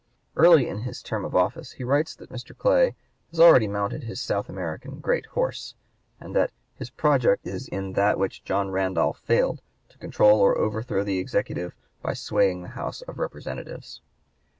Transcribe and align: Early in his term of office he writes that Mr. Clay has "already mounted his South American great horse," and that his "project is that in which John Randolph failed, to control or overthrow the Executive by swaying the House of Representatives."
Early 0.35 0.67
in 0.67 0.79
his 0.79 1.03
term 1.03 1.23
of 1.25 1.35
office 1.35 1.73
he 1.73 1.83
writes 1.83 2.15
that 2.15 2.31
Mr. 2.31 2.57
Clay 2.57 2.95
has 3.29 3.39
"already 3.39 3.67
mounted 3.67 4.01
his 4.01 4.19
South 4.19 4.49
American 4.49 4.99
great 4.99 5.27
horse," 5.27 5.75
and 6.19 6.35
that 6.35 6.51
his 6.73 6.89
"project 6.89 7.45
is 7.45 7.67
that 7.67 8.13
in 8.15 8.19
which 8.19 8.43
John 8.43 8.71
Randolph 8.71 9.19
failed, 9.19 9.61
to 9.89 9.99
control 9.99 10.39
or 10.39 10.57
overthrow 10.57 11.03
the 11.03 11.19
Executive 11.19 11.75
by 12.01 12.15
swaying 12.15 12.63
the 12.63 12.69
House 12.69 13.03
of 13.03 13.19
Representatives." 13.19 14.01